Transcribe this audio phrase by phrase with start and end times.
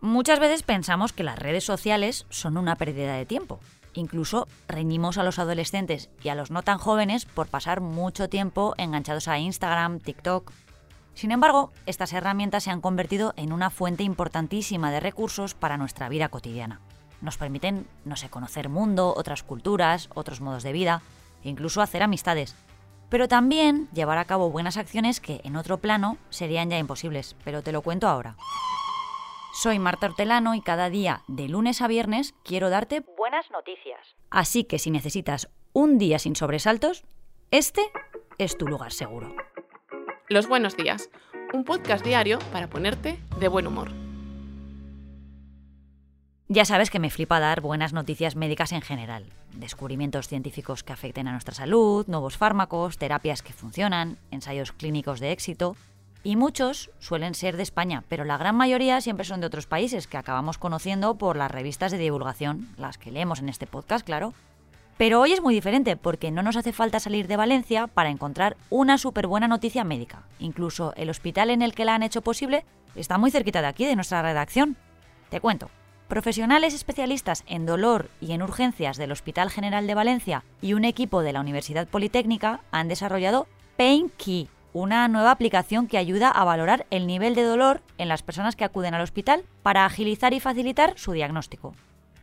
[0.00, 3.60] Muchas veces pensamos que las redes sociales son una pérdida de tiempo.
[3.94, 8.74] Incluso reñimos a los adolescentes y a los no tan jóvenes por pasar mucho tiempo
[8.78, 10.52] enganchados a Instagram, TikTok.
[11.14, 16.08] Sin embargo, estas herramientas se han convertido en una fuente importantísima de recursos para nuestra
[16.08, 16.80] vida cotidiana.
[17.20, 21.02] Nos permiten, no sé, conocer mundo, otras culturas, otros modos de vida,
[21.42, 22.54] e incluso hacer amistades.
[23.08, 27.62] Pero también llevar a cabo buenas acciones que en otro plano serían ya imposibles, pero
[27.62, 28.36] te lo cuento ahora.
[29.52, 33.98] Soy Marta Hortelano y cada día, de lunes a viernes, quiero darte buenas noticias.
[34.30, 37.04] Así que si necesitas un día sin sobresaltos,
[37.50, 37.82] este
[38.36, 39.34] es tu lugar seguro.
[40.28, 41.10] Los buenos días,
[41.54, 44.07] un podcast diario para ponerte de buen humor.
[46.50, 49.26] Ya sabes que me flipa dar buenas noticias médicas en general.
[49.52, 55.32] Descubrimientos científicos que afecten a nuestra salud, nuevos fármacos, terapias que funcionan, ensayos clínicos de
[55.32, 55.76] éxito
[56.24, 60.06] y muchos suelen ser de España, pero la gran mayoría siempre son de otros países
[60.06, 64.32] que acabamos conociendo por las revistas de divulgación, las que leemos en este podcast, claro.
[64.96, 68.56] Pero hoy es muy diferente porque no nos hace falta salir de Valencia para encontrar
[68.70, 70.22] una súper buena noticia médica.
[70.38, 72.64] Incluso el hospital en el que la han hecho posible
[72.96, 74.78] está muy cerquita de aquí, de nuestra redacción.
[75.28, 75.68] Te cuento.
[76.08, 81.20] Profesionales especialistas en dolor y en urgencias del Hospital General de Valencia y un equipo
[81.20, 86.86] de la Universidad Politécnica han desarrollado Pain Key, una nueva aplicación que ayuda a valorar
[86.88, 90.94] el nivel de dolor en las personas que acuden al hospital para agilizar y facilitar
[90.96, 91.74] su diagnóstico.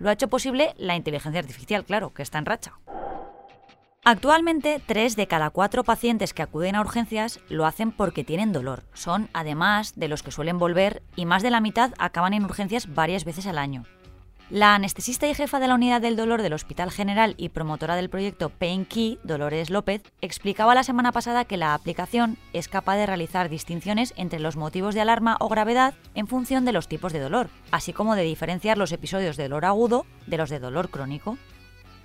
[0.00, 2.72] Lo ha hecho posible la inteligencia artificial, claro, que está en racha.
[4.04, 8.84] Actualmente, tres de cada cuatro pacientes que acuden a urgencias lo hacen porque tienen dolor.
[8.94, 12.94] Son, además, de los que suelen volver y más de la mitad acaban en urgencias
[12.94, 13.84] varias veces al año.
[14.50, 18.08] La anestesista y jefa de la unidad del dolor del Hospital General y promotora del
[18.08, 23.04] proyecto Pain Key, Dolores López, explicaba la semana pasada que la aplicación es capaz de
[23.04, 27.20] realizar distinciones entre los motivos de alarma o gravedad en función de los tipos de
[27.20, 31.36] dolor, así como de diferenciar los episodios de dolor agudo de los de dolor crónico.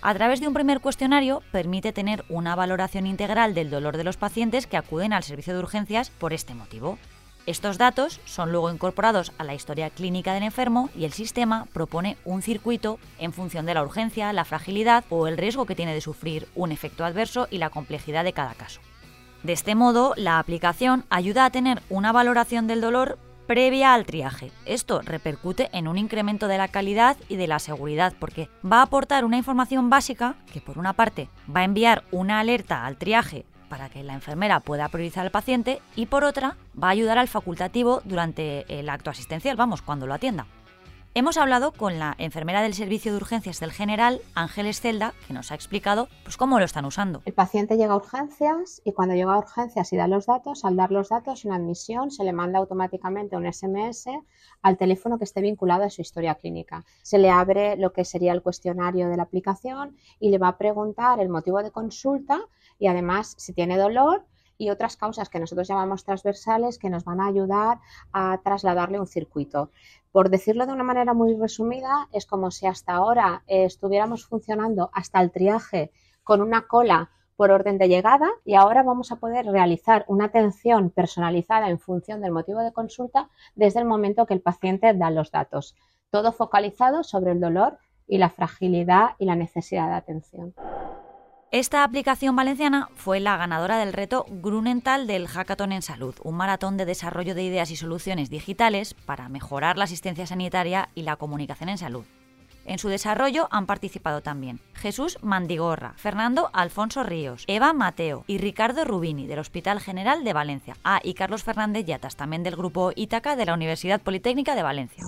[0.00, 4.16] A través de un primer cuestionario permite tener una valoración integral del dolor de los
[4.16, 6.98] pacientes que acuden al servicio de urgencias por este motivo.
[7.46, 12.16] Estos datos son luego incorporados a la historia clínica del enfermo y el sistema propone
[12.24, 16.00] un circuito en función de la urgencia, la fragilidad o el riesgo que tiene de
[16.00, 18.80] sufrir un efecto adverso y la complejidad de cada caso.
[19.42, 24.52] De este modo, la aplicación ayuda a tener una valoración del dolor previa al triaje.
[24.66, 28.82] Esto repercute en un incremento de la calidad y de la seguridad porque va a
[28.82, 33.46] aportar una información básica que por una parte va a enviar una alerta al triaje
[33.70, 37.28] para que la enfermera pueda priorizar al paciente y por otra va a ayudar al
[37.28, 40.46] facultativo durante el acto asistencial, vamos, cuando lo atienda.
[41.18, 45.50] Hemos hablado con la enfermera del servicio de urgencias del general, Ángeles Celda, que nos
[45.50, 47.22] ha explicado pues, cómo lo están usando.
[47.24, 50.76] El paciente llega a urgencias y cuando llega a urgencias y da los datos, al
[50.76, 54.08] dar los datos en admisión se le manda automáticamente un SMS
[54.62, 56.84] al teléfono que esté vinculado a su historia clínica.
[57.02, 60.56] Se le abre lo que sería el cuestionario de la aplicación y le va a
[60.56, 62.38] preguntar el motivo de consulta
[62.78, 64.24] y además si tiene dolor
[64.58, 67.78] y otras causas que nosotros llamamos transversales que nos van a ayudar
[68.12, 69.70] a trasladarle un circuito.
[70.12, 75.20] Por decirlo de una manera muy resumida, es como si hasta ahora estuviéramos funcionando hasta
[75.20, 75.92] el triaje
[76.24, 80.90] con una cola por orden de llegada y ahora vamos a poder realizar una atención
[80.90, 85.30] personalizada en función del motivo de consulta desde el momento que el paciente da los
[85.30, 85.76] datos.
[86.10, 90.54] Todo focalizado sobre el dolor y la fragilidad y la necesidad de atención.
[91.50, 96.76] Esta aplicación valenciana fue la ganadora del reto Grunenthal del Hackathon en Salud, un maratón
[96.76, 101.70] de desarrollo de ideas y soluciones digitales para mejorar la asistencia sanitaria y la comunicación
[101.70, 102.04] en salud.
[102.66, 108.84] En su desarrollo han participado también Jesús Mandigorra, Fernando Alfonso Ríos, Eva Mateo y Ricardo
[108.84, 110.76] Rubini del Hospital General de Valencia.
[110.84, 115.02] Ah, y Carlos Fernández Yatas, también del Grupo Ítaca de la Universidad Politécnica de Valencia.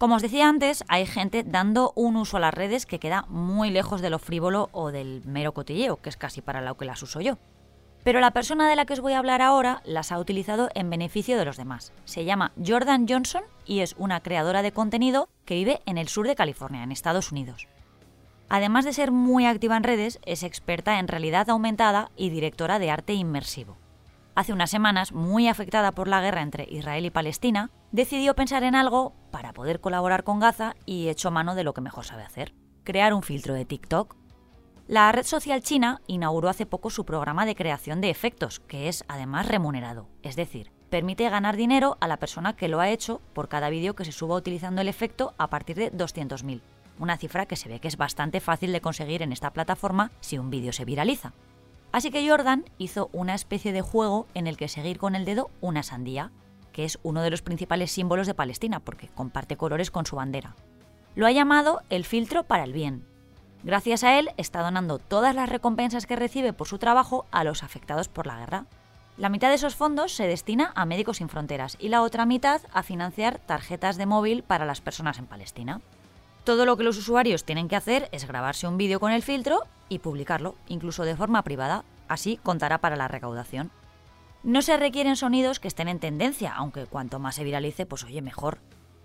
[0.00, 3.68] Como os decía antes, hay gente dando un uso a las redes que queda muy
[3.68, 7.02] lejos de lo frívolo o del mero cotilleo, que es casi para lo que las
[7.02, 7.36] uso yo.
[8.02, 10.88] Pero la persona de la que os voy a hablar ahora las ha utilizado en
[10.88, 11.92] beneficio de los demás.
[12.06, 16.26] Se llama Jordan Johnson y es una creadora de contenido que vive en el sur
[16.26, 17.68] de California, en Estados Unidos.
[18.48, 22.90] Además de ser muy activa en redes, es experta en realidad aumentada y directora de
[22.90, 23.76] arte inmersivo
[24.40, 28.74] hace unas semanas, muy afectada por la guerra entre Israel y Palestina, decidió pensar en
[28.74, 32.54] algo para poder colaborar con Gaza y echó mano de lo que mejor sabe hacer,
[32.82, 34.16] crear un filtro de TikTok.
[34.88, 39.04] La red social china inauguró hace poco su programa de creación de efectos, que es
[39.08, 43.48] además remunerado, es decir, permite ganar dinero a la persona que lo ha hecho por
[43.48, 46.62] cada vídeo que se suba utilizando el efecto a partir de 200.000,
[46.98, 50.38] una cifra que se ve que es bastante fácil de conseguir en esta plataforma si
[50.38, 51.34] un vídeo se viraliza.
[51.92, 55.50] Así que Jordan hizo una especie de juego en el que seguir con el dedo
[55.60, 56.30] una sandía,
[56.72, 60.54] que es uno de los principales símbolos de Palestina porque comparte colores con su bandera.
[61.16, 63.04] Lo ha llamado el filtro para el bien.
[63.62, 67.62] Gracias a él está donando todas las recompensas que recibe por su trabajo a los
[67.62, 68.66] afectados por la guerra.
[69.18, 72.62] La mitad de esos fondos se destina a Médicos Sin Fronteras y la otra mitad
[72.72, 75.80] a financiar tarjetas de móvil para las personas en Palestina.
[76.50, 79.68] Todo lo que los usuarios tienen que hacer es grabarse un vídeo con el filtro
[79.88, 81.84] y publicarlo, incluso de forma privada.
[82.08, 83.70] Así contará para la recaudación.
[84.42, 88.20] No se requieren sonidos que estén en tendencia, aunque cuanto más se viralice, pues oye,
[88.20, 88.58] mejor.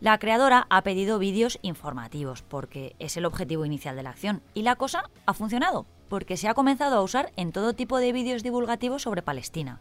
[0.00, 4.62] La creadora ha pedido vídeos informativos, porque es el objetivo inicial de la acción, y
[4.62, 8.44] la cosa ha funcionado, porque se ha comenzado a usar en todo tipo de vídeos
[8.44, 9.78] divulgativos sobre Palestina,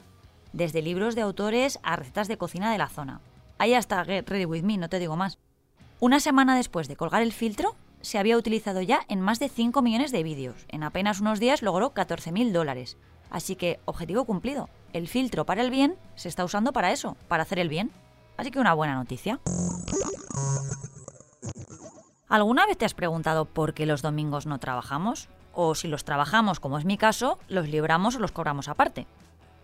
[0.51, 3.21] desde libros de autores a recetas de cocina de la zona.
[3.59, 5.39] Ahí hasta Get Ready With Me, no te digo más.
[6.01, 9.81] Una semana después de colgar el filtro, se había utilizado ya en más de 5
[9.81, 10.65] millones de vídeos.
[10.67, 12.97] En apenas unos días logró 14.000 dólares.
[13.29, 14.69] Así que, objetivo cumplido.
[14.91, 17.91] El filtro para el bien se está usando para eso, para hacer el bien.
[18.35, 19.39] Así que una buena noticia.
[22.27, 25.29] ¿Alguna vez te has preguntado por qué los domingos no trabajamos?
[25.53, 29.07] O si los trabajamos, como es mi caso, los libramos o los cobramos aparte.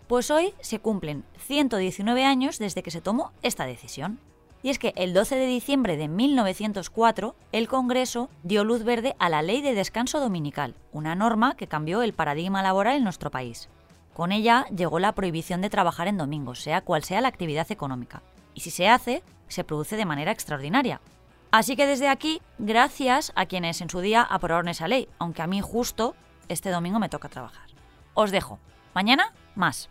[0.08, 4.18] Pues hoy se cumplen 119 años desde que se tomó esta decisión.
[4.62, 9.28] Y es que el 12 de diciembre de 1904, el Congreso dio luz verde a
[9.28, 13.68] la Ley de Descanso Dominical, una norma que cambió el paradigma laboral en nuestro país.
[14.14, 18.22] Con ella llegó la prohibición de trabajar en domingos, sea cual sea la actividad económica.
[18.54, 21.00] Y si se hace, se produce de manera extraordinaria.
[21.50, 25.46] Así que desde aquí, gracias a quienes en su día aprobaron esa ley, aunque a
[25.46, 26.14] mí justo
[26.48, 27.68] este domingo me toca trabajar.
[28.14, 28.58] Os dejo.
[28.94, 29.90] Mañana, más.